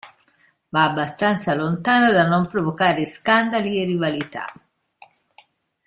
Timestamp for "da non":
2.11-2.47